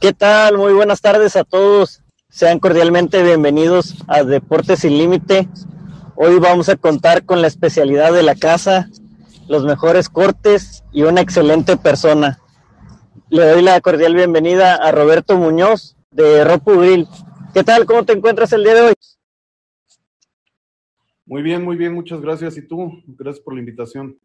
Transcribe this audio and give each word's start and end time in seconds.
¿Qué 0.00 0.12
tal? 0.12 0.58
Muy 0.58 0.72
buenas 0.74 1.00
tardes 1.00 1.34
a 1.34 1.42
todos. 1.42 2.04
Sean 2.28 2.60
cordialmente 2.60 3.20
bienvenidos 3.24 3.96
a 4.06 4.22
Deportes 4.22 4.78
Sin 4.78 4.96
Límite. 4.96 5.48
Hoy 6.14 6.38
vamos 6.38 6.68
a 6.68 6.76
contar 6.76 7.24
con 7.24 7.42
la 7.42 7.48
especialidad 7.48 8.12
de 8.12 8.22
la 8.22 8.36
casa, 8.36 8.88
los 9.48 9.64
mejores 9.64 10.08
cortes 10.08 10.84
y 10.92 11.02
una 11.02 11.20
excelente 11.20 11.76
persona. 11.76 12.38
Le 13.28 13.44
doy 13.44 13.60
la 13.60 13.80
cordial 13.80 14.14
bienvenida 14.14 14.76
a 14.76 14.92
Roberto 14.92 15.36
Muñoz 15.36 15.96
de 16.12 16.44
Ropu 16.44 16.78
Grill. 16.78 17.08
¿Qué 17.52 17.64
tal? 17.64 17.84
¿Cómo 17.84 18.04
te 18.04 18.12
encuentras 18.12 18.52
el 18.52 18.62
día 18.62 18.74
de 18.74 18.80
hoy? 18.82 18.94
Muy 21.26 21.42
bien, 21.42 21.64
muy 21.64 21.76
bien, 21.76 21.92
muchas 21.92 22.20
gracias. 22.20 22.56
¿Y 22.56 22.62
tú? 22.62 23.02
Gracias 23.04 23.42
por 23.42 23.54
la 23.54 23.60
invitación. 23.60 24.16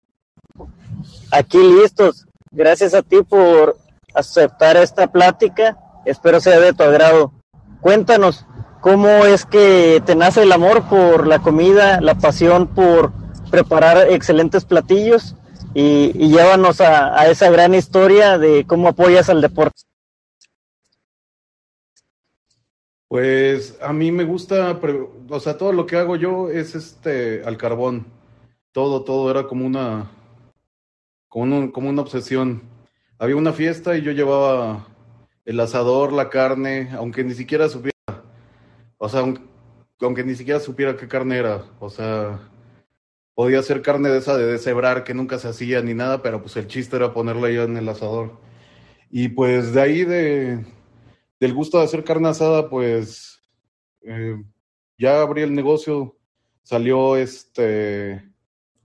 Aquí 1.32 1.58
listos. 1.58 2.28
Gracias 2.52 2.94
a 2.94 3.02
ti 3.02 3.24
por 3.28 3.83
aceptar 4.14 4.78
esta 4.78 5.08
plática. 5.08 5.78
Espero 6.06 6.40
sea 6.40 6.60
de 6.60 6.74
tu 6.74 6.84
agrado. 6.84 7.34
Cuéntanos, 7.82 8.46
¿cómo 8.82 9.08
es 9.26 9.46
que 9.46 10.02
te 10.06 10.16
nace 10.16 10.44
el 10.44 10.52
amor 10.52 10.84
por 10.90 11.28
la 11.28 11.40
comida, 11.40 12.02
la 12.02 12.16
pasión 12.16 12.68
por 12.68 13.12
preparar 13.52 14.10
excelentes 14.10 14.66
platillos? 14.66 15.36
Y, 15.74 16.12
llévanos 16.30 16.82
a, 16.82 17.28
esa 17.30 17.50
gran 17.50 17.74
historia 17.74 18.38
de 18.38 18.66
cómo 18.66 18.90
apoyas 18.90 19.30
al 19.30 19.42
deporte. 19.42 19.82
Pues 23.08 23.78
a 23.82 23.94
mí 23.94 24.12
me 24.12 24.24
gusta, 24.24 24.80
o 25.30 25.40
sea, 25.40 25.58
todo 25.58 25.72
lo 25.72 25.86
que 25.86 25.98
hago 25.98 26.16
yo 26.16 26.50
es 26.50 26.74
este 26.76 27.44
al 27.44 27.58
carbón. 27.58 28.06
Todo, 28.72 29.04
todo 29.04 29.30
era 29.30 29.46
como 29.46 29.66
una, 29.66 30.10
como, 31.28 31.58
un, 31.58 31.72
como 31.72 31.90
una 31.90 32.02
obsesión. 32.02 32.73
Había 33.24 33.38
una 33.38 33.54
fiesta 33.54 33.96
y 33.98 34.02
yo 34.02 34.12
llevaba 34.12 34.86
el 35.46 35.58
asador, 35.62 36.12
la 36.12 36.30
carne, 36.30 36.90
aunque 36.92 37.24
ni 37.24 37.34
siquiera 37.34 37.70
supiera, 37.70 37.96
o 38.98 39.08
sea, 39.08 39.22
aunque, 40.02 40.26
ni 40.26 40.36
siquiera 40.36 40.60
supiera 40.60 40.98
qué 40.98 41.08
carne 41.08 41.38
era, 41.38 41.64
o 41.80 41.90
sea, 41.90 42.52
podía 43.34 43.64
ser 43.64 43.82
carne 43.82 44.10
de 44.10 44.18
esa 44.18 44.36
de 44.36 44.48
deshebrar 44.48 45.06
que 45.06 45.14
nunca 45.14 45.40
se 45.40 45.48
hacía 45.48 45.82
ni 45.82 45.94
nada, 45.94 46.22
pero 46.22 46.42
pues 46.42 46.58
el 46.58 46.68
chiste 46.68 46.98
era 46.98 47.14
ponerla 47.14 47.50
ya 47.50 47.64
en 47.64 47.78
el 47.78 47.88
asador. 47.88 48.42
Y 49.10 49.30
pues 49.30 49.74
de 49.74 49.82
ahí 49.82 50.04
de, 50.04 50.66
del 51.40 51.54
gusto 51.54 51.78
de 51.78 51.86
hacer 51.86 52.04
carne 52.04 52.28
asada, 52.28 52.70
pues 52.70 53.42
eh, 54.02 54.36
ya 54.98 55.22
abrí 55.22 55.44
el 55.44 55.54
negocio, 55.54 56.18
salió 56.62 57.16
este, 57.16 58.22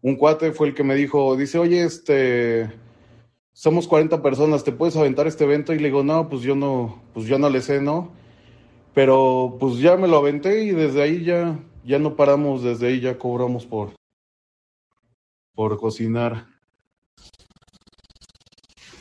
un 0.01 0.15
cuate 0.15 0.53
fue 0.53 0.69
el 0.69 0.75
que 0.75 0.85
me 0.85 0.95
dijo, 0.95 1.37
dice, 1.37 1.59
oye, 1.59 1.83
este, 1.83 2.71
somos 3.59 3.89
40 3.89 4.23
personas, 4.23 4.63
¿te 4.63 4.71
puedes 4.71 4.95
aventar 4.97 5.27
este 5.27 5.43
evento? 5.43 5.73
Y 5.73 5.81
le 5.81 5.89
digo, 5.89 6.05
no, 6.05 6.29
pues 6.29 6.43
yo 6.43 6.55
no, 6.55 7.03
pues 7.13 7.27
yo 7.27 7.41
no 7.41 7.51
le 7.51 7.61
sé, 7.61 7.81
¿no? 7.81 8.13
Pero 8.95 9.57
pues 9.59 9.79
ya 9.79 9.97
me 9.97 10.07
lo 10.07 10.19
aventé 10.19 10.63
y 10.63 10.71
desde 10.71 11.03
ahí 11.03 11.25
ya, 11.25 11.59
ya 11.85 11.99
no 11.99 12.15
paramos, 12.15 12.63
desde 12.63 12.87
ahí 12.87 13.01
ya 13.01 13.19
cobramos 13.19 13.67
por, 13.67 13.95
por 15.57 15.77
cocinar. 15.77 16.47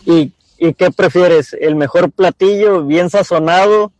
¿Y 0.07 0.33
¿Y 0.57 0.73
qué 0.73 0.89
prefieres? 0.89 1.53
¿El 1.53 1.75
mejor 1.75 2.11
platillo 2.11 2.83
bien 2.83 3.11
sazonado 3.11 3.91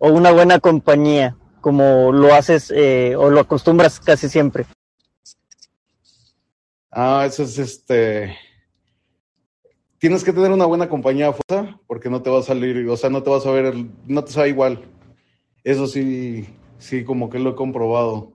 o 0.00 0.08
una 0.08 0.32
buena 0.32 0.58
compañía, 0.58 1.36
como 1.60 2.10
lo 2.10 2.34
haces 2.34 2.72
eh, 2.74 3.14
o 3.16 3.30
lo 3.30 3.38
acostumbras 3.38 4.00
casi 4.00 4.28
siempre? 4.28 4.66
Ah, 6.90 7.22
eso 7.24 7.44
es 7.44 7.56
este. 7.56 8.36
Tienes 10.02 10.24
que 10.24 10.32
tener 10.32 10.50
una 10.50 10.66
buena 10.66 10.88
compañía 10.88 11.32
fuerza 11.32 11.78
porque 11.86 12.10
no 12.10 12.22
te 12.22 12.28
va 12.28 12.40
a 12.40 12.42
salir, 12.42 12.88
o 12.88 12.96
sea, 12.96 13.08
no 13.08 13.22
te 13.22 13.30
vas 13.30 13.46
a 13.46 13.52
ver, 13.52 13.72
no 14.08 14.24
te 14.24 14.32
sabe 14.32 14.48
igual. 14.48 14.82
Eso 15.62 15.86
sí, 15.86 16.48
sí, 16.78 17.04
como 17.04 17.30
que 17.30 17.38
lo 17.38 17.50
he 17.50 17.54
comprobado. 17.54 18.32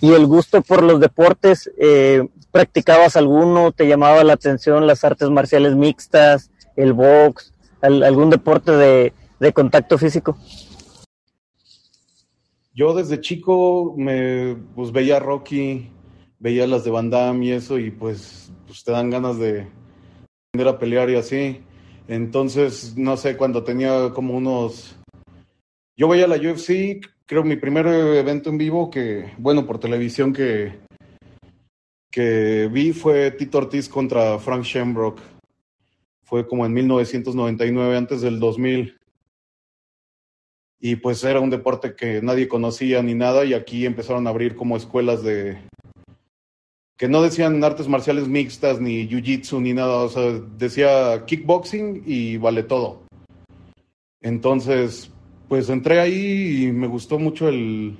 Y 0.00 0.10
el 0.10 0.26
gusto 0.26 0.60
por 0.62 0.82
los 0.82 0.98
deportes, 0.98 1.70
eh, 1.78 2.26
¿Practicabas 2.50 3.14
alguno? 3.14 3.70
¿Te 3.70 3.86
llamaba 3.86 4.24
la 4.24 4.32
atención 4.32 4.88
las 4.88 5.04
artes 5.04 5.30
marciales 5.30 5.76
mixtas, 5.76 6.50
el 6.74 6.94
box, 6.94 7.54
algún 7.80 8.28
deporte 8.28 8.72
de, 8.72 9.12
de 9.38 9.52
contacto 9.52 9.98
físico? 9.98 10.36
Yo 12.74 12.92
desde 12.92 13.20
chico 13.20 13.94
me 13.96 14.56
pues 14.74 14.90
veía 14.90 15.20
Rocky, 15.20 15.92
veía 16.42 16.66
las 16.66 16.84
de 16.84 16.90
Van 16.90 17.08
Damme 17.08 17.46
y 17.46 17.52
eso, 17.52 17.78
y 17.78 17.90
pues, 17.90 18.52
pues 18.66 18.82
te 18.82 18.90
dan 18.90 19.08
ganas 19.08 19.38
de 19.38 19.68
aprender 20.50 20.74
a 20.74 20.78
pelear 20.78 21.08
y 21.08 21.14
así. 21.14 21.62
Entonces, 22.08 22.96
no 22.96 23.16
sé, 23.16 23.36
cuando 23.36 23.62
tenía 23.62 24.10
como 24.12 24.36
unos. 24.36 24.98
Yo 25.96 26.08
veía 26.08 26.26
la 26.26 26.36
UFC, 26.36 27.00
creo 27.26 27.44
mi 27.44 27.56
primer 27.56 27.86
evento 27.86 28.50
en 28.50 28.58
vivo 28.58 28.90
que, 28.90 29.32
bueno, 29.38 29.66
por 29.66 29.78
televisión 29.78 30.32
que 30.32 30.80
que 32.12 32.68
vi 32.70 32.92
fue 32.92 33.30
Tito 33.30 33.58
Ortiz 33.58 33.88
contra 33.88 34.38
Frank 34.38 34.64
Shamrock. 34.64 35.18
Fue 36.22 36.46
como 36.46 36.66
en 36.66 36.74
1999, 36.74 37.96
antes 37.96 38.20
del 38.20 38.38
2000. 38.38 38.98
Y 40.78 40.96
pues 40.96 41.24
era 41.24 41.40
un 41.40 41.48
deporte 41.48 41.96
que 41.96 42.20
nadie 42.20 42.48
conocía 42.48 43.02
ni 43.02 43.14
nada 43.14 43.44
y 43.44 43.54
aquí 43.54 43.86
empezaron 43.86 44.26
a 44.26 44.30
abrir 44.30 44.56
como 44.56 44.76
escuelas 44.76 45.22
de... 45.22 45.58
que 46.96 47.08
no 47.08 47.22
decían 47.22 47.62
artes 47.64 47.88
marciales 47.88 48.28
mixtas 48.28 48.80
ni 48.80 49.08
jiu-jitsu 49.08 49.60
ni 49.60 49.72
nada, 49.72 49.96
o 49.98 50.08
sea, 50.08 50.40
decía 50.56 51.24
kickboxing 51.26 52.04
y 52.06 52.36
vale 52.36 52.62
todo. 52.62 53.02
Entonces, 54.20 55.10
pues 55.48 55.68
entré 55.68 56.00
ahí 56.00 56.64
y 56.64 56.72
me 56.72 56.86
gustó 56.86 57.18
mucho 57.18 57.48
el, 57.48 57.98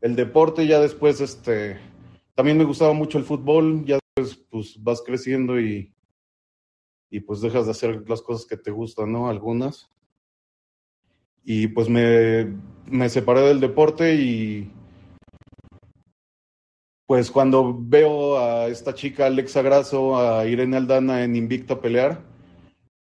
el 0.00 0.16
deporte, 0.16 0.66
ya 0.66 0.80
después 0.80 1.20
este 1.20 1.78
también 2.34 2.58
me 2.58 2.64
gustaba 2.64 2.92
mucho 2.92 3.18
el 3.18 3.24
fútbol, 3.24 3.84
ya 3.84 3.98
después 4.16 4.44
pues 4.50 4.82
vas 4.82 5.02
creciendo 5.02 5.60
y, 5.60 5.94
y 7.10 7.20
pues 7.20 7.40
dejas 7.40 7.66
de 7.66 7.70
hacer 7.70 8.08
las 8.08 8.22
cosas 8.22 8.44
que 8.46 8.56
te 8.56 8.72
gustan, 8.72 9.12
¿no? 9.12 9.28
Algunas. 9.28 9.88
Y 11.44 11.68
pues 11.68 11.88
me, 11.88 12.56
me 12.86 13.08
separé 13.08 13.42
del 13.42 13.60
deporte 13.60 14.14
y 14.16 14.72
pues 17.14 17.30
cuando 17.30 17.78
veo 17.78 18.40
a 18.40 18.66
esta 18.66 18.92
chica 18.92 19.26
Alexa 19.26 19.62
Grasso, 19.62 20.18
a 20.18 20.46
Irene 20.46 20.76
Aldana 20.76 21.22
en 21.22 21.36
Invicta 21.36 21.80
pelear, 21.80 22.20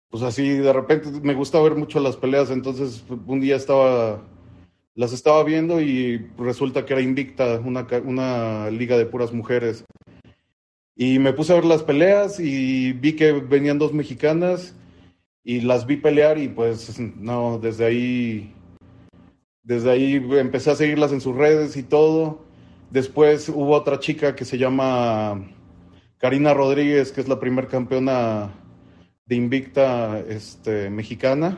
pues 0.09 0.23
así 0.23 0.45
de 0.49 0.73
repente 0.73 1.07
me 1.21 1.33
gusta 1.33 1.61
ver 1.61 1.75
mucho 1.75 2.01
las 2.01 2.17
peleas, 2.17 2.51
entonces 2.51 3.01
un 3.25 3.39
día 3.39 3.55
estaba 3.55 4.21
las 4.93 5.13
estaba 5.13 5.41
viendo 5.45 5.79
y 5.79 6.17
resulta 6.37 6.85
que 6.85 6.91
era 6.91 7.01
Invicta, 7.01 7.61
una, 7.63 7.87
una 8.03 8.69
liga 8.71 8.97
de 8.97 9.05
puras 9.05 9.31
mujeres. 9.31 9.85
Y 10.97 11.17
me 11.19 11.31
puse 11.31 11.53
a 11.53 11.55
ver 11.55 11.63
las 11.63 11.83
peleas 11.83 12.41
y 12.41 12.91
vi 12.91 13.13
que 13.13 13.31
venían 13.31 13.79
dos 13.79 13.93
mexicanas 13.93 14.75
y 15.45 15.61
las 15.61 15.85
vi 15.85 15.95
pelear 15.95 16.37
y 16.37 16.49
pues 16.49 16.99
no, 16.99 17.57
desde 17.57 17.85
ahí, 17.85 18.53
desde 19.63 19.91
ahí 19.91 20.15
empecé 20.31 20.71
a 20.71 20.75
seguirlas 20.75 21.13
en 21.13 21.21
sus 21.21 21.37
redes 21.37 21.77
y 21.77 21.83
todo. 21.83 22.51
Después 22.93 23.49
hubo 23.49 23.71
otra 23.71 23.99
chica 23.99 24.35
que 24.35 24.45
se 24.45 24.59
llama 24.59 25.49
Karina 26.19 26.53
Rodríguez, 26.53 27.11
que 27.11 27.21
es 27.21 27.27
la 27.27 27.39
primer 27.39 27.67
campeona 27.67 28.53
de 29.25 29.35
Invicta 29.35 30.19
este, 30.19 30.91
mexicana. 30.91 31.57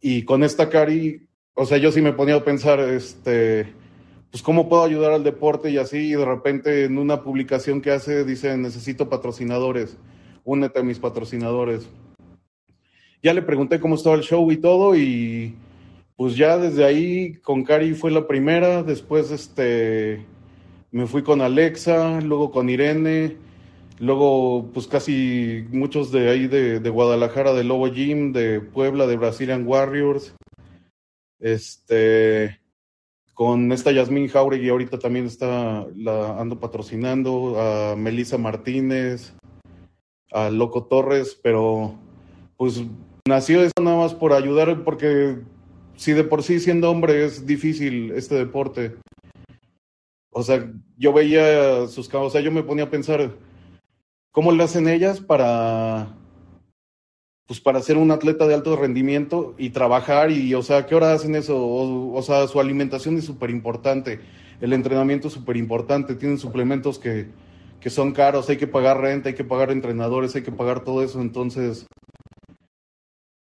Y 0.00 0.24
con 0.24 0.44
esta 0.44 0.70
Cari 0.70 1.28
o 1.60 1.66
sea, 1.66 1.76
yo 1.76 1.90
sí 1.90 2.00
me 2.00 2.12
ponía 2.12 2.36
a 2.36 2.44
pensar, 2.44 2.78
este, 2.78 3.74
pues 4.30 4.44
cómo 4.44 4.68
puedo 4.68 4.84
ayudar 4.84 5.10
al 5.10 5.24
deporte 5.24 5.70
y 5.70 5.76
así, 5.76 5.98
y 5.98 6.12
de 6.12 6.24
repente 6.24 6.84
en 6.84 6.98
una 6.98 7.24
publicación 7.24 7.80
que 7.80 7.90
hace 7.90 8.24
dice, 8.24 8.56
necesito 8.56 9.08
patrocinadores, 9.08 9.98
únete 10.44 10.78
a 10.78 10.84
mis 10.84 11.00
patrocinadores. 11.00 11.88
Ya 13.24 13.34
le 13.34 13.42
pregunté 13.42 13.80
cómo 13.80 13.96
estaba 13.96 14.14
el 14.14 14.22
show 14.22 14.52
y 14.52 14.56
todo, 14.58 14.96
y 14.96 15.56
pues 16.18 16.36
ya 16.36 16.58
desde 16.58 16.84
ahí 16.84 17.34
con 17.36 17.62
Cari 17.62 17.94
fue 17.94 18.10
la 18.10 18.26
primera, 18.26 18.82
después 18.82 19.30
este, 19.30 20.26
me 20.90 21.06
fui 21.06 21.22
con 21.22 21.40
Alexa, 21.40 22.20
luego 22.20 22.50
con 22.50 22.68
Irene, 22.68 23.36
luego 24.00 24.68
pues 24.74 24.88
casi 24.88 25.64
muchos 25.70 26.10
de 26.10 26.28
ahí 26.28 26.48
de, 26.48 26.90
Guadalajara, 26.90 27.52
de 27.52 27.62
Lobo 27.62 27.86
Gym, 27.86 28.32
de 28.32 28.60
Puebla, 28.60 29.06
de 29.06 29.16
Brazilian 29.16 29.64
Warriors 29.64 30.34
este, 31.38 32.58
con 33.32 33.70
esta 33.70 33.92
Yasmín 33.92 34.26
Jauregui 34.26 34.70
ahorita 34.70 34.98
también 34.98 35.26
está, 35.26 35.82
ando 35.82 36.58
patrocinando, 36.58 37.60
a 37.60 37.94
Melissa 37.94 38.38
Martínez, 38.38 39.34
a 40.32 40.50
Loco 40.50 40.82
Torres, 40.86 41.38
pero 41.40 41.94
pues 42.56 42.82
nació 43.24 43.62
eso 43.62 43.72
nada 43.80 43.98
más 43.98 44.14
por 44.14 44.32
ayudar, 44.32 44.82
porque 44.82 45.38
si 45.98 46.12
de 46.12 46.22
por 46.22 46.44
sí 46.44 46.60
siendo 46.60 46.90
hombre 46.90 47.24
es 47.24 47.44
difícil 47.44 48.12
este 48.12 48.36
deporte. 48.36 48.94
O 50.30 50.44
sea, 50.44 50.72
yo 50.96 51.12
veía 51.12 51.88
sus 51.88 52.12
o 52.14 52.30
sea, 52.30 52.40
yo 52.40 52.52
me 52.52 52.62
ponía 52.62 52.84
a 52.84 52.90
pensar, 52.90 53.32
¿cómo 54.30 54.52
le 54.52 54.62
hacen 54.62 54.88
ellas 54.88 55.20
para 55.20 56.14
pues 57.46 57.60
para 57.60 57.80
ser 57.82 57.96
un 57.96 58.12
atleta 58.12 58.46
de 58.46 58.54
alto 58.54 58.76
rendimiento 58.76 59.54
y 59.58 59.70
trabajar 59.70 60.30
y, 60.30 60.54
o 60.54 60.62
sea, 60.62 60.86
¿qué 60.86 60.94
hora 60.94 61.14
hacen 61.14 61.34
eso? 61.34 61.56
O, 61.58 62.22
sea, 62.22 62.46
su 62.46 62.60
alimentación 62.60 63.16
es 63.16 63.24
súper 63.24 63.48
importante, 63.48 64.20
el 64.60 64.74
entrenamiento 64.74 65.28
es 65.28 65.34
súper 65.34 65.56
importante, 65.56 66.14
tienen 66.14 66.38
suplementos 66.38 66.98
que, 66.98 67.28
que 67.80 67.88
son 67.88 68.12
caros, 68.12 68.50
hay 68.50 68.58
que 68.58 68.66
pagar 68.66 69.00
renta, 69.00 69.30
hay 69.30 69.34
que 69.34 69.44
pagar 69.44 69.70
entrenadores, 69.70 70.36
hay 70.36 70.42
que 70.42 70.52
pagar 70.52 70.84
todo 70.84 71.02
eso, 71.02 71.22
entonces 71.22 71.86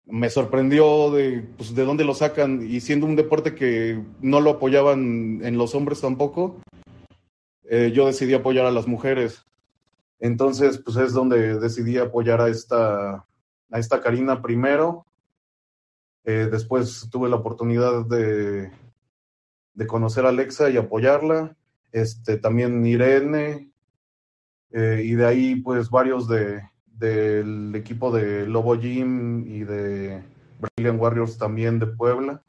me 0.07 0.29
sorprendió 0.29 1.11
de, 1.11 1.41
pues, 1.57 1.73
de 1.73 1.83
dónde 1.83 2.03
lo 2.03 2.13
sacan 2.13 2.65
y 2.67 2.81
siendo 2.81 3.05
un 3.05 3.15
deporte 3.15 3.55
que 3.55 4.03
no 4.21 4.39
lo 4.39 4.51
apoyaban 4.51 5.41
en 5.43 5.57
los 5.57 5.73
hombres 5.73 6.01
tampoco, 6.01 6.61
eh, 7.63 7.91
yo 7.93 8.05
decidí 8.05 8.33
apoyar 8.33 8.65
a 8.65 8.71
las 8.71 8.87
mujeres. 8.87 9.45
Entonces, 10.19 10.77
pues 10.77 10.97
es 10.97 11.13
donde 11.13 11.59
decidí 11.59 11.97
apoyar 11.97 12.41
a 12.41 12.49
esta, 12.49 13.25
a 13.71 13.79
esta 13.79 14.01
Karina 14.01 14.41
primero. 14.41 15.05
Eh, 16.23 16.47
después 16.51 17.07
tuve 17.11 17.29
la 17.29 17.35
oportunidad 17.35 18.05
de, 18.05 18.71
de 19.73 19.87
conocer 19.87 20.25
a 20.25 20.29
Alexa 20.29 20.69
y 20.69 20.77
apoyarla. 20.77 21.55
Este, 21.91 22.37
también 22.37 22.85
Irene. 22.85 23.69
Eh, 24.71 25.01
y 25.05 25.13
de 25.13 25.25
ahí, 25.25 25.55
pues, 25.55 25.89
varios 25.89 26.27
de, 26.27 26.61
del 26.97 27.74
equipo 27.75 28.12
de 28.12 28.47
Lobo 28.47 28.75
Gym 28.75 29.47
y 29.47 29.63
de 29.63 30.24
Brazilian 30.59 31.00
Warriors 31.00 31.38
también 31.38 31.80
de 31.80 31.88
Puebla. 31.88 32.42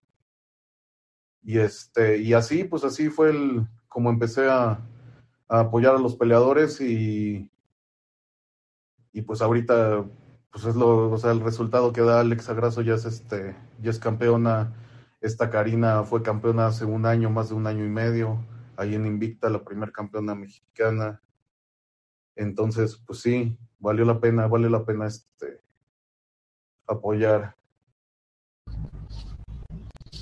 Y 1.43 1.59
este, 1.59 2.19
y 2.19 2.33
así, 2.33 2.65
pues 2.65 2.85
así 2.85 3.09
fue 3.09 3.31
el, 3.31 3.67
como 3.89 4.11
empecé 4.11 4.49
a, 4.49 4.81
apoyar 5.49 5.95
a 5.95 5.99
los 5.99 6.17
peleadores 6.17 6.81
y, 6.81 7.49
y 9.13 9.23
pues 9.23 9.41
ahorita 9.41 10.05
pues 10.51 10.65
es 10.65 10.75
lo, 10.75 11.11
o 11.11 11.19
sea, 11.19 11.33
el 11.33 11.41
resultado 11.41 11.93
que 11.93 12.01
da 12.01 12.21
Alexa 12.21 12.55
Grasso 12.55 12.81
ya 12.81 12.95
es 12.95 13.05
este, 13.05 13.55
ya 13.81 13.91
es 13.91 13.99
campeona. 13.99 14.73
Esta 15.21 15.51
Karina 15.51 16.03
fue 16.05 16.23
campeona 16.23 16.67
hace 16.67 16.85
un 16.87 17.05
año, 17.05 17.29
más 17.31 17.51
de 17.51 17.57
un 17.57 17.67
año 17.67 17.85
y 17.85 17.89
medio, 17.89 18.45
ahí 18.77 18.95
en 18.95 19.07
Invicta, 19.07 19.51
la 19.51 19.63
primera 19.63 19.93
campeona 19.93 20.35
mexicana. 20.35 21.21
Entonces, 22.37 23.01
pues 23.07 23.21
sí, 23.21 23.57
valió 23.79 24.05
la 24.05 24.21
pena, 24.21 24.47
vale 24.47 24.71
la 24.71 24.85
pena 24.85 25.07
este 25.07 25.61
apoyar. 26.87 27.57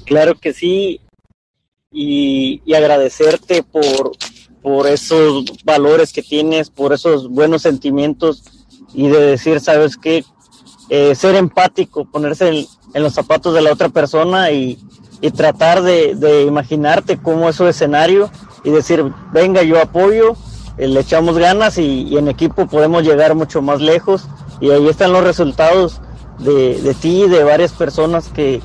Claro 0.06 0.34
que 0.34 0.52
sí, 0.52 1.00
y, 1.94 2.74
agradecerte 2.74 3.62
por, 3.62 4.12
por 4.62 4.86
esos 4.86 5.44
valores 5.64 6.12
que 6.12 6.22
tienes, 6.22 6.68
por 6.68 6.92
esos 6.92 7.28
buenos 7.28 7.62
sentimientos 7.62 8.42
y 8.92 9.08
de 9.08 9.20
decir, 9.20 9.60
¿sabes 9.60 9.96
qué? 9.96 10.24
Eh, 10.90 11.14
ser 11.14 11.36
empático, 11.36 12.04
ponerse 12.04 12.48
en, 12.48 12.66
los 13.02 13.14
zapatos 13.14 13.54
de 13.54 13.62
la 13.62 13.72
otra 13.72 13.88
persona 13.88 14.52
y, 14.52 14.78
y 15.20 15.30
tratar 15.30 15.82
de, 15.82 16.14
de, 16.14 16.42
imaginarte 16.42 17.18
cómo 17.18 17.48
es 17.48 17.56
su 17.56 17.66
escenario 17.66 18.30
y 18.62 18.70
decir, 18.70 19.04
venga, 19.32 19.62
yo 19.62 19.80
apoyo, 19.80 20.36
le 20.76 21.00
echamos 21.00 21.38
ganas 21.38 21.78
y, 21.78 22.02
y, 22.02 22.16
en 22.16 22.28
equipo 22.28 22.66
podemos 22.66 23.02
llegar 23.02 23.34
mucho 23.34 23.62
más 23.62 23.80
lejos. 23.80 24.26
Y 24.60 24.70
ahí 24.70 24.88
están 24.88 25.12
los 25.12 25.24
resultados 25.24 26.00
de, 26.38 26.80
de 26.80 26.94
ti 26.94 27.24
y 27.24 27.28
de 27.28 27.44
varias 27.44 27.72
personas 27.72 28.28
que, 28.28 28.60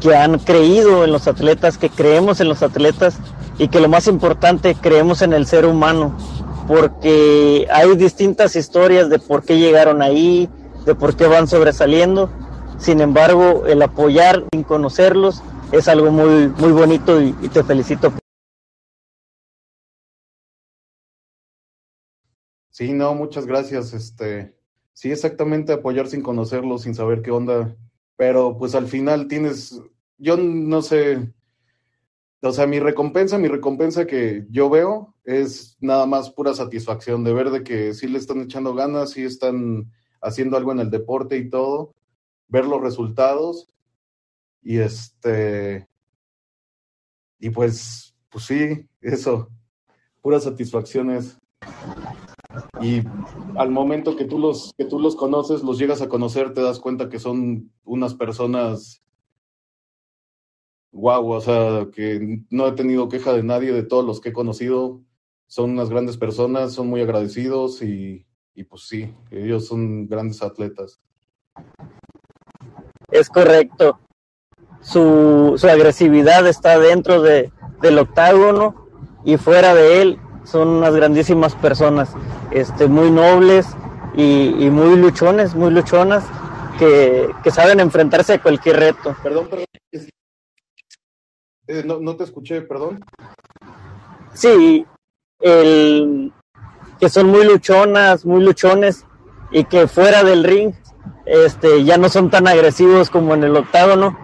que 0.00 0.16
han 0.16 0.38
creído 0.38 1.04
en 1.04 1.12
los 1.12 1.28
atletas, 1.28 1.78
que 1.78 1.90
creemos 1.90 2.40
en 2.40 2.48
los 2.48 2.62
atletas 2.62 3.16
y 3.58 3.68
que 3.68 3.80
lo 3.80 3.88
más 3.88 4.06
importante, 4.06 4.74
creemos 4.74 5.22
en 5.22 5.32
el 5.32 5.46
ser 5.46 5.66
humano 5.66 6.16
porque 6.66 7.66
hay 7.70 7.96
distintas 7.96 8.56
historias 8.56 9.10
de 9.10 9.18
por 9.18 9.42
qué 9.42 9.58
llegaron 9.58 10.02
ahí, 10.02 10.48
de 10.86 10.94
por 10.94 11.16
qué 11.16 11.26
van 11.26 11.48
sobresaliendo. 11.48 12.30
Sin 12.78 13.00
embargo, 13.00 13.64
el 13.66 13.82
apoyar 13.82 14.44
sin 14.52 14.62
conocerlos 14.62 15.42
es 15.70 15.88
algo 15.88 16.10
muy, 16.10 16.48
muy 16.48 16.72
bonito 16.72 17.20
y, 17.20 17.34
y 17.42 17.48
te 17.48 17.62
felicito. 17.62 18.12
Sí, 22.72 22.92
no, 22.94 23.14
muchas 23.14 23.46
gracias. 23.46 23.92
Este, 23.92 24.56
sí, 24.94 25.12
exactamente 25.12 25.74
apoyar 25.74 26.08
sin 26.08 26.22
conocerlos, 26.22 26.82
sin 26.82 26.94
saber 26.94 27.22
qué 27.22 27.30
onda. 27.30 27.76
Pero 28.16 28.56
pues 28.58 28.74
al 28.74 28.88
final 28.88 29.28
tienes, 29.28 29.80
yo 30.18 30.36
no 30.38 30.80
sé, 30.80 31.32
o 32.40 32.50
sea, 32.50 32.66
mi 32.66 32.80
recompensa, 32.80 33.38
mi 33.38 33.48
recompensa 33.48 34.06
que 34.06 34.46
yo 34.50 34.70
veo 34.70 35.14
es 35.24 35.76
nada 35.80 36.06
más 36.06 36.30
pura 36.30 36.54
satisfacción 36.54 37.24
de 37.24 37.32
ver 37.34 37.50
de 37.50 37.62
que 37.62 37.94
sí 37.94 38.08
le 38.08 38.18
están 38.18 38.40
echando 38.40 38.74
ganas, 38.74 39.10
sí 39.10 39.22
están 39.22 39.92
haciendo 40.22 40.56
algo 40.56 40.72
en 40.72 40.80
el 40.80 40.90
deporte 40.90 41.36
y 41.36 41.50
todo, 41.50 41.94
ver 42.48 42.64
los 42.64 42.80
resultados 42.80 43.68
y 44.62 44.78
este 44.78 45.88
y 47.38 47.50
pues 47.50 48.14
pues 48.32 48.46
sí, 48.46 48.88
eso, 49.02 49.50
puras 50.22 50.44
satisfacciones. 50.44 51.36
Y 52.80 53.02
al 53.56 53.70
momento 53.70 54.16
que 54.16 54.24
tú 54.24 54.38
los 54.38 54.72
que 54.76 54.84
tú 54.84 54.98
los 54.98 55.16
conoces, 55.16 55.62
los 55.62 55.78
llegas 55.78 56.02
a 56.02 56.08
conocer, 56.08 56.52
te 56.54 56.62
das 56.62 56.80
cuenta 56.80 57.08
que 57.08 57.18
son 57.18 57.70
unas 57.84 58.14
personas 58.14 59.02
wow, 60.92 61.26
o 61.26 61.40
sea, 61.40 61.86
que 61.92 62.42
no 62.50 62.68
he 62.68 62.72
tenido 62.72 63.08
queja 63.08 63.32
de 63.32 63.42
nadie, 63.42 63.72
de 63.72 63.82
todos 63.82 64.04
los 64.04 64.20
que 64.20 64.28
he 64.28 64.32
conocido, 64.32 65.00
son 65.46 65.70
unas 65.70 65.90
grandes 65.90 66.16
personas, 66.16 66.72
son 66.72 66.88
muy 66.88 67.00
agradecidos 67.00 67.82
y, 67.82 68.26
y 68.54 68.64
pues 68.64 68.82
sí, 68.88 69.14
ellos 69.30 69.66
son 69.66 70.06
grandes 70.06 70.42
atletas. 70.42 71.00
Es 73.10 73.28
correcto. 73.28 73.98
Su, 74.80 75.54
su 75.56 75.68
agresividad 75.68 76.46
está 76.46 76.78
dentro 76.78 77.22
de, 77.22 77.52
del 77.80 77.98
octágono 77.98 78.88
y 79.24 79.36
fuera 79.36 79.74
de 79.74 80.02
él 80.02 80.18
son 80.44 80.68
unas 80.68 80.94
grandísimas 80.94 81.54
personas, 81.54 82.14
este, 82.54 82.86
muy 82.86 83.10
nobles 83.10 83.66
y, 84.14 84.64
y 84.64 84.70
muy 84.70 84.96
luchones, 84.96 85.54
muy 85.54 85.70
luchonas, 85.70 86.24
que, 86.78 87.30
que 87.42 87.50
saben 87.50 87.80
enfrentarse 87.80 88.34
a 88.34 88.42
cualquier 88.42 88.76
reto. 88.76 89.16
Perdón, 89.22 89.48
perdón. 89.48 89.66
Eh, 91.68 91.82
no, 91.84 92.00
no, 92.00 92.16
te 92.16 92.24
escuché, 92.24 92.62
perdón. 92.62 93.04
Sí, 94.34 94.84
el, 95.40 96.32
que 96.98 97.08
son 97.08 97.26
muy 97.28 97.44
luchonas, 97.44 98.24
muy 98.24 98.42
luchones 98.42 99.06
y 99.50 99.64
que 99.64 99.86
fuera 99.86 100.24
del 100.24 100.44
ring 100.44 100.74
este, 101.26 101.84
ya 101.84 101.98
no 101.98 102.08
son 102.08 102.30
tan 102.30 102.48
agresivos 102.48 103.10
como 103.10 103.34
en 103.34 103.44
el 103.44 103.56
octágono 103.56 104.18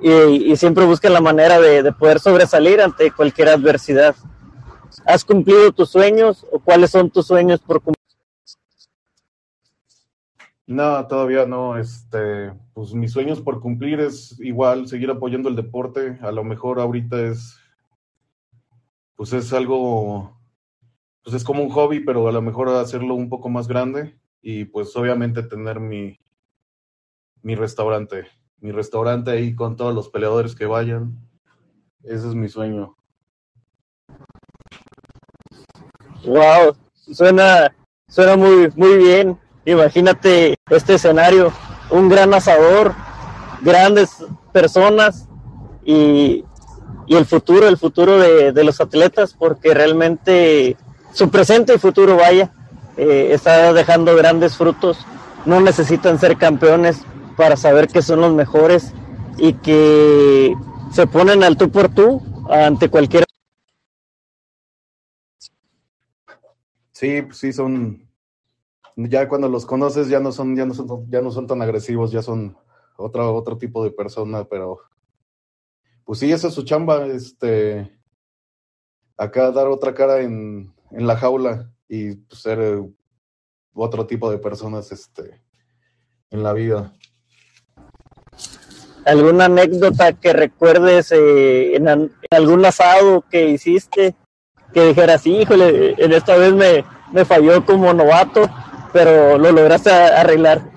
y, 0.00 0.10
y 0.52 0.56
siempre 0.56 0.84
buscan 0.84 1.12
la 1.12 1.20
manera 1.20 1.60
de, 1.60 1.82
de, 1.82 1.92
poder 1.92 2.20
sobresalir 2.20 2.80
ante 2.80 3.10
cualquier 3.10 3.48
adversidad. 3.48 4.14
¿Has 5.04 5.24
cumplido 5.24 5.72
tus 5.72 5.90
sueños 5.90 6.46
o 6.50 6.58
cuáles 6.58 6.90
son 6.90 7.10
tus 7.10 7.26
sueños 7.26 7.60
por 7.60 7.80
cumplir? 7.80 7.94
No, 10.66 11.06
todavía 11.06 11.46
no. 11.46 11.76
Este, 11.76 12.52
pues 12.72 12.94
mis 12.94 13.12
sueños 13.12 13.40
por 13.40 13.60
cumplir 13.60 14.00
es 14.00 14.38
igual 14.40 14.88
seguir 14.88 15.10
apoyando 15.10 15.48
el 15.48 15.56
deporte. 15.56 16.18
A 16.22 16.32
lo 16.32 16.44
mejor 16.44 16.80
ahorita 16.80 17.20
es, 17.20 17.58
pues 19.16 19.32
es 19.32 19.52
algo, 19.52 20.40
pues 21.22 21.36
es 21.36 21.44
como 21.44 21.62
un 21.62 21.70
hobby, 21.70 22.00
pero 22.00 22.28
a 22.28 22.32
lo 22.32 22.42
mejor 22.42 22.68
hacerlo 22.68 23.14
un 23.14 23.28
poco 23.28 23.48
más 23.48 23.68
grande 23.68 24.18
y 24.40 24.66
pues 24.66 24.94
obviamente 24.96 25.42
tener 25.42 25.80
mi, 25.80 26.18
mi 27.42 27.54
restaurante, 27.54 28.26
mi 28.58 28.72
restaurante 28.72 29.30
ahí 29.30 29.54
con 29.54 29.76
todos 29.76 29.94
los 29.94 30.08
peleadores 30.08 30.54
que 30.54 30.66
vayan. 30.66 31.18
Ese 32.02 32.28
es 32.28 32.34
mi 32.34 32.48
sueño. 32.48 32.96
Wow, 36.26 36.74
suena, 37.12 37.74
suena 38.08 38.36
muy, 38.36 38.72
muy 38.76 38.96
bien. 38.96 39.38
Imagínate 39.64 40.56
este 40.70 40.94
escenario, 40.94 41.52
un 41.90 42.08
gran 42.08 42.32
asador, 42.34 42.94
grandes 43.62 44.24
personas 44.52 45.28
y, 45.84 46.44
y 47.06 47.16
el 47.16 47.26
futuro, 47.26 47.68
el 47.68 47.78
futuro 47.78 48.18
de, 48.18 48.52
de, 48.52 48.64
los 48.64 48.80
atletas, 48.80 49.34
porque 49.38 49.74
realmente 49.74 50.76
su 51.12 51.30
presente 51.30 51.74
y 51.74 51.78
futuro, 51.78 52.16
vaya, 52.16 52.52
eh, 52.96 53.30
está 53.32 53.72
dejando 53.72 54.14
grandes 54.16 54.56
frutos. 54.56 54.98
No 55.46 55.60
necesitan 55.60 56.18
ser 56.18 56.36
campeones 56.36 57.02
para 57.36 57.56
saber 57.56 57.88
que 57.88 58.02
son 58.02 58.20
los 58.20 58.32
mejores 58.32 58.92
y 59.36 59.54
que 59.54 60.54
se 60.92 61.06
ponen 61.06 61.42
al 61.42 61.56
tú 61.56 61.70
por 61.70 61.88
tú 61.88 62.22
ante 62.50 62.88
cualquier. 62.88 63.24
Sí, 66.94 67.22
sí, 67.32 67.52
son, 67.52 68.08
ya 68.94 69.28
cuando 69.28 69.48
los 69.48 69.66
conoces 69.66 70.08
ya 70.08 70.20
no 70.20 70.30
son, 70.30 70.56
ya 70.56 70.64
no 70.64 70.74
son, 70.74 71.10
ya 71.10 71.20
no 71.20 71.32
son 71.32 71.48
tan 71.48 71.60
agresivos, 71.60 72.12
ya 72.12 72.22
son 72.22 72.56
otro, 72.96 73.34
otro 73.34 73.58
tipo 73.58 73.82
de 73.82 73.90
persona, 73.90 74.44
pero 74.44 74.78
pues 76.04 76.20
sí, 76.20 76.30
esa 76.30 76.48
es 76.48 76.54
su 76.54 76.62
chamba, 76.62 77.04
este, 77.06 77.98
acá 79.16 79.50
dar 79.50 79.66
otra 79.66 79.92
cara 79.92 80.20
en, 80.20 80.72
en 80.92 81.06
la 81.06 81.16
jaula 81.16 81.72
y 81.88 82.14
pues, 82.14 82.42
ser 82.42 82.80
otro 83.72 84.06
tipo 84.06 84.30
de 84.30 84.38
personas, 84.38 84.92
este, 84.92 85.42
en 86.30 86.44
la 86.44 86.52
vida. 86.52 86.92
¿Alguna 89.04 89.46
anécdota 89.46 90.12
que 90.12 90.32
recuerdes 90.32 91.10
eh, 91.10 91.74
en, 91.74 92.12
algún 92.30 92.64
asado 92.64 93.22
que 93.28 93.48
hiciste? 93.50 94.14
Que 94.74 94.88
dijeras, 94.88 95.26
híjole, 95.26 95.94
en 95.96 96.12
esta 96.12 96.36
vez 96.36 96.52
me, 96.52 96.84
me 97.12 97.24
falló 97.24 97.64
como 97.64 97.94
novato, 97.94 98.50
pero 98.92 99.38
lo 99.38 99.52
lograste 99.52 99.90
arreglar. 99.90 100.70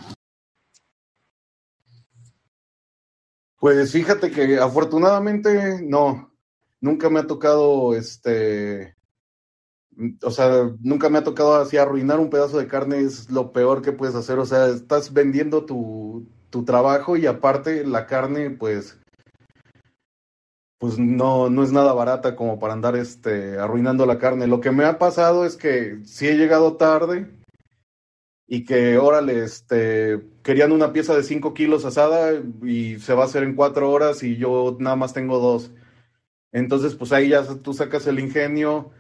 Pues 3.60 3.92
fíjate 3.92 4.30
que 4.30 4.60
afortunadamente 4.60 5.82
no, 5.82 6.32
nunca 6.80 7.10
me 7.10 7.22
ha 7.22 7.28
tocado 7.28 7.96
este, 7.96 8.96
o 10.22 10.32
sea, 10.32 10.70
nunca 10.80 11.10
me 11.10 11.18
ha 11.18 11.24
tocado 11.24 11.56
así 11.56 11.78
arruinar 11.78 12.20
un 12.20 12.30
pedazo 12.30 12.60
de 12.60 12.68
carne, 12.68 13.00
es 13.00 13.32
lo 13.32 13.52
peor 13.52 13.82
que 13.82 13.92
puedes 13.92 14.16
hacer, 14.16 14.38
o 14.38 14.46
sea, 14.46 14.68
estás 14.68 15.12
vendiendo 15.12 15.66
tu, 15.66 16.28
tu 16.50 16.64
trabajo 16.66 17.18
y 17.18 17.26
aparte 17.26 17.86
la 17.86 18.06
carne, 18.06 18.52
pues, 18.52 19.00
pues 20.80 21.00
no, 21.00 21.50
no 21.50 21.64
es 21.64 21.72
nada 21.72 21.94
barata 21.94 22.36
como 22.36 22.60
para 22.60 22.74
andar 22.74 22.96
este, 22.96 23.58
arruinando 23.58 24.06
la 24.06 24.20
carne. 24.20 24.48
Lo 24.48 24.62
que 24.62 24.72
me 24.72 24.86
ha 24.86 25.00
pasado 25.00 25.46
es 25.46 25.58
que 25.58 26.00
si 26.06 26.28
he 26.28 26.38
llegado 26.38 26.78
tarde 26.78 27.28
y 28.48 28.64
que, 28.66 28.98
órale, 28.98 29.44
este, 29.44 30.22
querían 30.44 30.72
una 30.72 30.94
pieza 30.94 31.16
de 31.16 31.24
5 31.24 31.54
kilos 31.54 31.86
asada 31.86 32.34
y 32.64 33.00
se 33.00 33.14
va 33.14 33.24
a 33.24 33.26
hacer 33.26 33.44
en 33.44 33.56
4 33.56 33.92
horas 33.92 34.24
y 34.24 34.38
yo 34.38 34.78
nada 34.80 34.96
más 34.96 35.14
tengo 35.14 35.40
dos. 35.40 35.72
Entonces, 36.52 36.96
pues 36.96 37.12
ahí 37.12 37.30
ya 37.30 37.44
tú 37.62 37.74
sacas 37.74 38.08
el 38.08 38.20
ingenio, 38.20 38.92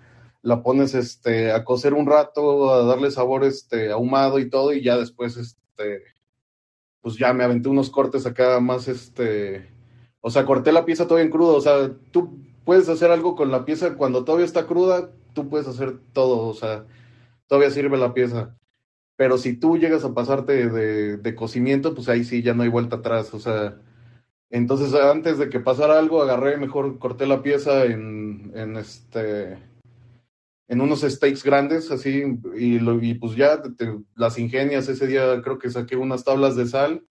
la 0.41 0.63
pones 0.63 0.95
este, 0.95 1.51
a 1.51 1.63
cocer 1.63 1.93
un 1.93 2.07
rato, 2.07 2.73
a 2.73 2.85
darle 2.85 3.11
sabor 3.11 3.43
este, 3.45 3.91
ahumado 3.91 4.39
y 4.39 4.49
todo, 4.49 4.73
y 4.73 4.83
ya 4.83 4.97
después, 4.97 5.37
este, 5.37 6.03
pues 7.01 7.17
ya 7.17 7.33
me 7.33 7.43
aventé 7.43 7.69
unos 7.69 7.89
cortes 7.89 8.25
acá 8.25 8.59
más, 8.59 8.87
este, 8.87 9.76
o 10.27 10.29
sea, 10.29 10.45
corté 10.45 10.73
la 10.73 10.83
pieza 10.83 11.05
todavía 11.05 11.25
en 11.25 11.31
crudo, 11.31 11.55
o 11.55 11.61
sea, 11.61 11.89
tú 12.11 12.37
puedes 12.65 12.89
hacer 12.89 13.11
algo 13.11 13.35
con 13.37 13.49
la 13.49 13.63
pieza 13.63 13.95
cuando 13.95 14.25
todavía 14.25 14.45
está 14.45 14.67
cruda, 14.67 15.11
tú 15.33 15.49
puedes 15.49 15.67
hacer 15.69 15.99
todo, 16.11 16.47
o 16.47 16.53
sea, 16.53 16.85
todavía 17.47 17.71
sirve 17.71 17.97
la 17.97 18.13
pieza. 18.13 18.57
Pero 19.15 19.37
si 19.37 19.55
tú 19.57 19.77
llegas 19.77 20.03
a 20.03 20.13
pasarte 20.13 20.69
de, 20.69 21.15
de 21.15 21.35
cocimiento, 21.35 21.95
pues 21.95 22.09
ahí 22.09 22.25
sí 22.25 22.41
ya 22.43 22.53
no 22.53 22.63
hay 22.63 22.69
vuelta 22.69 22.97
atrás, 22.97 23.33
o 23.33 23.39
sea, 23.39 23.77
entonces, 24.49 24.93
antes 24.93 25.37
de 25.37 25.49
que 25.49 25.61
pasara 25.61 25.97
algo, 25.97 26.21
agarré, 26.21 26.57
mejor 26.57 26.99
corté 26.99 27.25
la 27.25 27.41
pieza 27.41 27.85
en, 27.85 28.51
en 28.53 28.75
este 28.75 29.57
en 30.69 30.81
unos 30.81 31.01
steaks 31.01 31.45
grandes, 31.45 31.89
así, 31.91 32.23
y, 32.57 33.13
pues 33.15 33.37
ya 33.37 33.61
las 34.15 34.37
ingenias, 34.37 34.89
ese 34.89 35.07
día 35.07 35.41
creo 35.41 35.57
que 35.57 35.69
saqué 35.69 35.95
unas 35.95 36.25
tablas 36.25 36.57
de 36.57 36.67
sal 36.67 37.05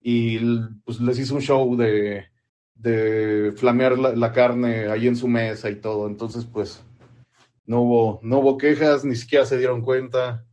y 0.00 0.38
pues 0.84 1.00
les 1.00 1.18
hice 1.18 1.34
un 1.34 1.40
show 1.40 1.76
de, 1.76 2.26
de 2.74 3.52
flamear 3.56 3.98
la, 3.98 4.14
la, 4.14 4.32
carne 4.32 4.88
ahí 4.88 5.08
en 5.08 5.16
su 5.16 5.28
mesa 5.28 5.70
y 5.70 5.76
todo, 5.76 6.06
entonces 6.06 6.44
pues 6.44 6.82
no 7.64 7.82
hubo, 7.82 8.20
no 8.22 8.38
hubo 8.38 8.58
quejas, 8.58 9.04
ni 9.04 9.16
siquiera 9.16 9.44
se 9.46 9.58
dieron 9.58 9.82
cuenta, 9.82 10.44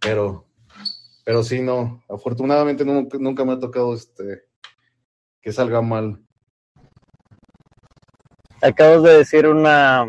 pero 0.00 0.46
pero 1.26 1.42
sí, 1.42 1.60
no, 1.60 2.04
afortunadamente 2.08 2.84
nunca, 2.84 3.18
nunca 3.18 3.44
me 3.44 3.54
ha 3.54 3.58
tocado 3.58 3.92
este 3.94 4.44
que 5.42 5.50
salga 5.50 5.82
mal. 5.82 6.20
Acabas 8.62 9.02
de 9.02 9.18
decir 9.18 9.48
una, 9.48 10.06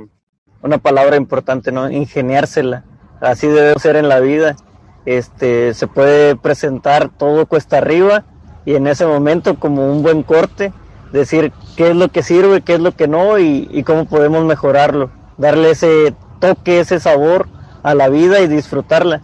una 0.62 0.78
palabra 0.78 1.16
importante, 1.18 1.72
¿no? 1.72 1.90
Ingeniársela. 1.90 2.86
Así 3.20 3.48
debe 3.48 3.80
ser 3.80 3.96
en 3.96 4.10
la 4.10 4.20
vida. 4.20 4.56
Este, 5.08 5.74
se 5.74 5.88
puede 5.88 6.36
presentar 6.36 7.08
todo 7.08 7.46
cuesta 7.46 7.78
arriba 7.78 8.26
y 8.66 8.76
en 8.76 8.88
ese 8.88 9.06
momento 9.06 9.56
como 9.58 9.90
un 9.90 10.04
buen 10.04 10.22
corte 10.22 10.74
decir 11.14 11.54
qué 11.78 11.92
es 11.92 11.96
lo 11.96 12.10
que 12.10 12.24
sirve, 12.24 12.60
qué 12.60 12.74
es 12.74 12.82
lo 12.82 12.92
que 12.92 13.08
no 13.08 13.40
y, 13.40 13.84
cómo 13.86 14.04
podemos 14.04 14.44
mejorarlo. 14.44 15.10
Darle 15.38 15.72
ese 15.72 16.14
toque, 16.42 16.82
ese 16.82 17.00
sabor 17.00 17.48
a 17.84 17.96
la 17.96 18.10
vida 18.10 18.42
y 18.42 18.48
disfrutarla. 18.48 19.22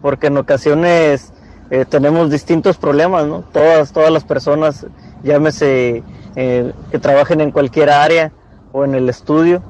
Porque 0.00 0.28
en 0.28 0.38
ocasiones 0.38 1.34
eh, 1.68 1.84
tenemos 1.84 2.30
distintos 2.30 2.78
problemas, 2.78 3.26
¿no? 3.26 3.44
Todas, 3.52 3.92
todas 3.92 4.10
las 4.10 4.24
personas, 4.24 4.86
llámese 5.22 6.02
eh, 6.34 6.72
que 6.90 6.98
trabajen 6.98 7.42
en 7.42 7.50
cualquier 7.50 7.90
área 7.90 8.32
o 8.72 8.86
en 8.86 8.94
el 8.94 9.10
estudio, 9.10 9.62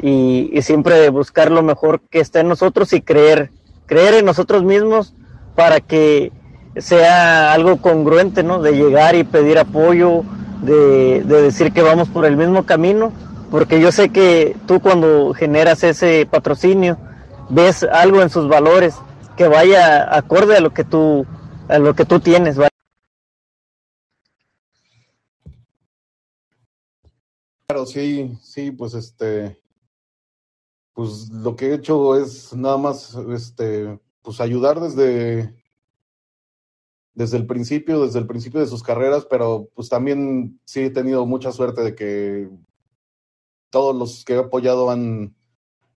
y, 0.00 0.48
y, 0.52 0.62
siempre 0.62 1.10
buscar 1.10 1.50
lo 1.50 1.64
mejor 1.64 2.02
que 2.08 2.20
esté 2.20 2.38
en 2.38 2.48
nosotros 2.48 2.92
y 2.92 3.00
creer, 3.00 3.50
creer 3.88 4.14
en 4.14 4.24
nosotros 4.24 4.62
mismos 4.62 5.14
para 5.56 5.80
que 5.80 6.30
sea 6.76 7.52
algo 7.52 7.78
congruente, 7.78 8.44
¿no? 8.44 8.62
De 8.62 8.72
llegar 8.72 9.16
y 9.16 9.24
pedir 9.24 9.58
apoyo, 9.58 10.22
de, 10.62 11.24
de 11.24 11.42
decir 11.42 11.72
que 11.72 11.82
vamos 11.82 12.08
por 12.08 12.24
el 12.24 12.36
mismo 12.36 12.64
camino, 12.64 13.12
porque 13.50 13.80
yo 13.80 13.90
sé 13.90 14.10
que 14.10 14.56
tú 14.66 14.80
cuando 14.80 15.34
generas 15.34 15.82
ese 15.82 16.28
patrocinio, 16.30 16.98
ves 17.48 17.82
algo 17.82 18.22
en 18.22 18.30
sus 18.30 18.48
valores 18.48 18.94
que 19.36 19.48
vaya 19.48 20.16
acorde 20.16 20.56
a 20.56 20.60
lo 20.60 20.72
que 20.72 20.84
tú 20.84 21.26
a 21.68 21.78
lo 21.78 21.94
que 21.94 22.04
tú 22.04 22.20
tienes, 22.20 22.56
¿vale? 22.56 22.70
Claro, 27.66 27.84
sí, 27.84 28.38
sí, 28.42 28.70
pues 28.70 28.94
este, 28.94 29.60
pues 30.98 31.30
lo 31.30 31.54
que 31.54 31.66
he 31.66 31.74
hecho 31.74 32.16
es 32.20 32.52
nada 32.56 32.76
más, 32.76 33.14
este, 33.14 34.00
pues 34.20 34.40
ayudar 34.40 34.80
desde, 34.80 35.54
desde 37.14 37.36
el 37.36 37.46
principio, 37.46 38.04
desde 38.04 38.18
el 38.18 38.26
principio 38.26 38.58
de 38.58 38.66
sus 38.66 38.82
carreras, 38.82 39.24
pero 39.30 39.68
pues 39.76 39.88
también 39.88 40.60
sí 40.64 40.80
he 40.80 40.90
tenido 40.90 41.24
mucha 41.24 41.52
suerte 41.52 41.82
de 41.82 41.94
que 41.94 42.50
todos 43.70 43.94
los 43.94 44.24
que 44.24 44.32
he 44.32 44.38
apoyado 44.38 44.90
han, 44.90 45.36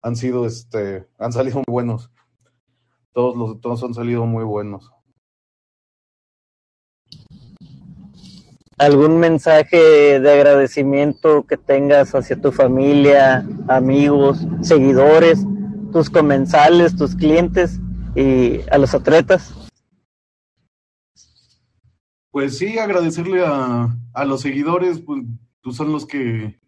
han 0.03 0.15
sido, 0.15 0.45
este, 0.45 1.07
han 1.17 1.33
salido 1.33 1.63
muy 1.65 1.73
buenos. 1.73 2.11
Todos 3.11 3.35
los, 3.35 3.59
todos 3.59 3.83
han 3.83 3.95
salido 3.95 4.27
muy 4.27 4.43
buenos. 4.43 4.91
Algún 8.77 9.19
mensaje 9.19 10.19
de 10.19 10.31
agradecimiento 10.31 11.45
que 11.45 11.57
tengas 11.57 12.15
hacia 12.15 12.39
tu 12.39 12.51
familia, 12.51 13.47
amigos, 13.67 14.45
seguidores, 14.61 15.45
tus 15.91 16.09
comensales, 16.09 16.95
tus 16.95 17.15
clientes 17.15 17.79
y 18.15 18.61
a 18.69 18.77
los 18.77 18.93
atletas? 18.93 19.53
Pues 22.31 22.57
sí, 22.57 22.79
agradecerle 22.79 23.45
a, 23.45 23.93
a 24.13 24.25
los 24.25 24.41
seguidores, 24.41 24.99
pues, 25.01 25.23
pues, 25.61 25.75
son 25.75 25.91
los 25.91 26.05
que, 26.05 26.59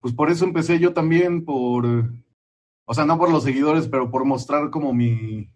pues 0.00 0.14
por 0.14 0.30
eso 0.30 0.44
empecé 0.44 0.78
yo 0.78 0.92
también, 0.92 1.44
por, 1.44 1.86
o 2.84 2.94
sea, 2.94 3.04
no 3.04 3.18
por 3.18 3.30
los 3.30 3.42
seguidores, 3.42 3.88
pero 3.88 4.10
por 4.10 4.24
mostrar 4.24 4.70
como 4.70 4.94
mi, 4.94 5.50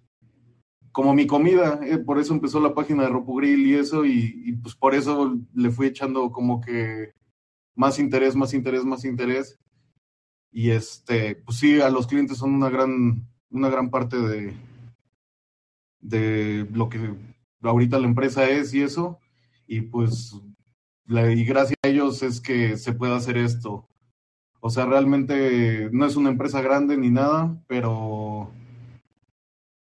como 0.93 1.15
mi 1.15 1.27
comida, 1.27 1.81
eh, 1.85 1.99
por 1.99 2.19
eso 2.19 2.35
empezó 2.35 2.61
la 2.61 2.75
página 2.75 3.05
de 3.05 3.11
Ropo 3.11 3.35
Grill 3.37 3.67
y 3.67 3.75
eso, 3.75 4.05
y, 4.05 4.53
pues 4.63 4.75
por 4.75 4.95
eso 4.95 5.39
le 5.55 5.71
fui 5.71 5.87
echando 5.87 6.31
como 6.33 6.61
que 6.61 7.13
más 7.75 7.99
interés, 7.99 8.37
más 8.37 8.55
interés, 8.55 8.85
más 8.85 9.05
interés. 9.05 9.59
Y 10.53 10.71
este, 10.71 11.37
pues 11.37 11.59
sí, 11.59 11.81
a 11.81 11.91
los 11.91 12.07
clientes 12.07 12.39
son 12.39 12.55
una 12.55 12.71
gran, 12.71 13.27
una 13.51 13.69
gran 13.71 13.91
parte 13.91 14.19
de, 14.19 14.55
de 16.01 16.67
lo 16.73 16.89
que 16.89 17.15
ahorita 17.63 17.99
la 17.99 18.09
empresa 18.09 18.49
es 18.49 18.75
y 18.75 18.83
eso. 18.83 19.19
Y 19.67 19.83
pues, 19.83 20.35
y 21.07 21.45
gracias 21.45 21.79
a 21.85 21.89
ellos 21.89 22.23
es 22.23 22.41
que 22.41 22.77
se 22.77 22.93
puede 22.93 23.15
hacer 23.15 23.37
esto. 23.39 23.89
O 24.61 24.71
sea, 24.71 24.87
realmente 24.87 25.89
no 25.93 26.07
es 26.07 26.17
una 26.17 26.31
empresa 26.31 26.61
grande 26.61 26.97
ni 26.97 27.11
nada, 27.11 27.57
pero 27.67 28.53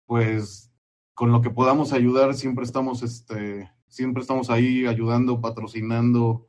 pues 0.07 0.72
con 1.15 1.33
lo 1.33 1.43
que 1.43 1.51
podamos 1.51 1.93
ayudar, 1.93 2.35
siempre 2.35 2.65
estamos, 2.65 3.03
este, 3.03 3.71
siempre 3.89 4.23
estamos 4.23 4.51
ahí 4.51 4.87
ayudando, 4.87 5.41
patrocinando, 5.41 6.47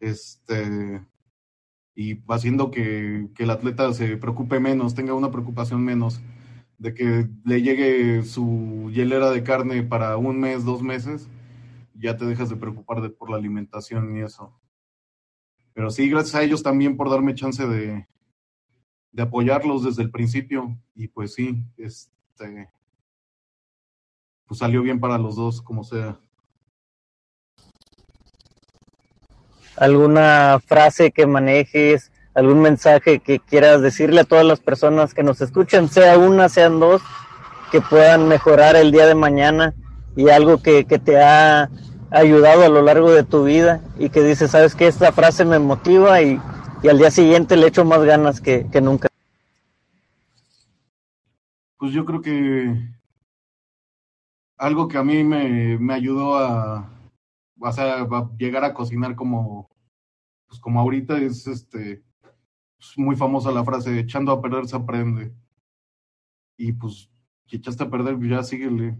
este, 0.00 1.06
y 1.94 2.22
haciendo 2.28 2.70
que, 2.70 3.28
que 3.34 3.44
el 3.44 3.50
atleta 3.50 3.92
se 3.92 4.16
preocupe 4.16 4.60
menos, 4.60 4.94
tenga 4.94 5.14
una 5.14 5.30
preocupación 5.30 5.84
menos 5.84 6.20
de 6.78 6.94
que 6.94 7.28
le 7.44 7.62
llegue 7.62 8.24
su 8.24 8.90
hielera 8.92 9.30
de 9.30 9.44
carne 9.44 9.84
para 9.84 10.16
un 10.16 10.40
mes, 10.40 10.64
dos 10.64 10.82
meses, 10.82 11.28
ya 11.94 12.16
te 12.16 12.24
dejas 12.24 12.50
de 12.50 12.56
preocupar 12.56 13.00
de, 13.00 13.10
por 13.10 13.30
la 13.30 13.36
alimentación 13.36 14.16
y 14.16 14.22
eso. 14.22 14.58
Pero 15.74 15.90
sí, 15.90 16.10
gracias 16.10 16.34
a 16.34 16.42
ellos 16.42 16.62
también 16.62 16.96
por 16.96 17.08
darme 17.08 17.36
chance 17.36 17.64
de, 17.66 18.08
de 19.12 19.22
apoyarlos 19.22 19.84
desde 19.84 20.02
el 20.02 20.10
principio. 20.10 20.76
Y 20.94 21.06
pues 21.06 21.34
sí, 21.34 21.64
este, 21.76 22.68
pues 24.46 24.58
salió 24.58 24.82
bien 24.82 25.00
para 25.00 25.18
los 25.18 25.36
dos, 25.36 25.62
como 25.62 25.84
sea. 25.84 26.18
¿Alguna 29.76 30.60
frase 30.66 31.10
que 31.10 31.26
manejes, 31.26 32.12
algún 32.34 32.60
mensaje 32.60 33.20
que 33.20 33.40
quieras 33.40 33.82
decirle 33.82 34.20
a 34.20 34.24
todas 34.24 34.44
las 34.44 34.60
personas 34.60 35.14
que 35.14 35.22
nos 35.22 35.40
escuchan, 35.40 35.88
sea 35.88 36.18
una, 36.18 36.48
sean 36.48 36.80
dos, 36.80 37.02
que 37.70 37.80
puedan 37.80 38.28
mejorar 38.28 38.76
el 38.76 38.92
día 38.92 39.06
de 39.06 39.14
mañana 39.14 39.74
y 40.14 40.28
algo 40.28 40.62
que, 40.62 40.84
que 40.84 40.98
te 40.98 41.20
ha 41.20 41.70
ayudado 42.10 42.64
a 42.64 42.68
lo 42.68 42.82
largo 42.82 43.10
de 43.10 43.22
tu 43.22 43.44
vida 43.44 43.80
y 43.98 44.10
que 44.10 44.22
dices, 44.22 44.50
sabes 44.50 44.74
que 44.74 44.86
esta 44.86 45.12
frase 45.12 45.44
me 45.44 45.58
motiva 45.58 46.20
y, 46.20 46.38
y, 46.82 46.88
al 46.88 46.98
día 46.98 47.10
siguiente 47.10 47.56
le 47.56 47.68
echo 47.68 47.84
más 47.84 48.02
ganas 48.02 48.40
que, 48.40 48.66
que 48.70 48.80
nunca? 48.80 49.08
Pues 51.78 51.92
yo 51.92 52.04
creo 52.04 52.20
que 52.20 52.76
algo 54.62 54.86
que 54.86 54.96
a 54.96 55.02
mí 55.02 55.24
me, 55.24 55.76
me 55.76 55.92
ayudó 55.92 56.36
a, 56.36 56.88
a 57.60 58.30
llegar 58.38 58.64
a 58.64 58.72
cocinar 58.72 59.16
como, 59.16 59.68
pues 60.46 60.60
como 60.60 60.78
ahorita 60.78 61.18
es 61.18 61.48
este, 61.48 62.04
es 62.78 62.96
muy 62.96 63.16
famosa 63.16 63.50
la 63.50 63.64
frase, 63.64 63.98
echando 63.98 64.30
a 64.30 64.40
perder 64.40 64.68
se 64.68 64.76
aprende. 64.76 65.34
Y 66.56 66.72
pues, 66.74 67.10
si 67.46 67.56
echaste 67.56 67.82
a 67.82 67.90
perder, 67.90 68.16
pues 68.16 68.30
ya 68.30 68.44
síguele. 68.44 68.96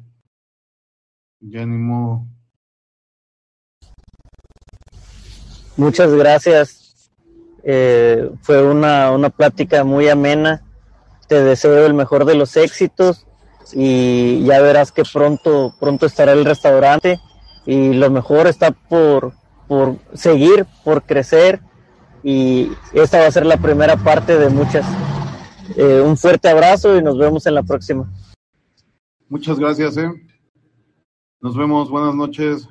Ya 1.39 1.65
ni 1.65 1.77
modo. 1.77 2.27
Muchas 5.77 6.13
gracias. 6.13 7.09
Eh, 7.63 8.33
fue 8.41 8.69
una, 8.69 9.13
una 9.13 9.31
plática 9.31 9.85
muy 9.85 10.09
amena. 10.09 10.61
Te 11.29 11.41
deseo 11.41 11.87
el 11.87 11.95
mejor 11.95 12.25
de 12.25 12.35
los 12.35 12.57
éxitos 12.57 13.29
y 13.73 14.45
ya 14.45 14.61
verás 14.61 14.93
que 14.93 15.03
pronto, 15.11 15.75
pronto 15.79 16.07
estará 16.07 16.33
el 16.33 16.45
restaurante 16.45 17.21
y 17.67 17.95
lo 17.95 18.11
mejor 18.11 18.47
está 18.47 18.73
por, 18.73 19.33
por 19.69 19.97
seguir, 20.15 20.67
por 20.85 21.03
crecer 21.03 21.61
y 22.23 22.71
esta 22.93 23.21
va 23.21 23.27
a 23.27 23.33
ser 23.33 23.47
la 23.47 23.57
primera 23.57 23.97
parte 23.97 24.39
de 24.39 24.49
muchas. 24.49 24.87
Eh, 25.77 26.01
un 26.01 26.17
fuerte 26.17 26.49
abrazo 26.49 26.97
y 26.97 27.03
nos 27.03 27.19
vemos 27.19 27.47
en 27.47 27.55
la 27.55 27.63
próxima. 27.63 28.11
Muchas 29.29 29.59
gracias. 29.59 29.97
Eh. 29.97 30.11
Nos 31.41 31.57
vemos, 31.57 31.91
buenas 31.91 32.15
noches. 32.15 32.69